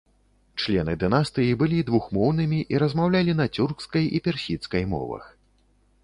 Члены 0.61 0.93
дынастыі 1.01 1.51
былі 1.61 1.81
двухмоўнымі 1.89 2.59
і 2.75 2.79
размаўлялі 2.83 3.33
на 3.41 3.47
цюркскай 3.59 4.05
і 4.21 4.23
персідскай 4.29 4.83
мовах. 4.95 5.29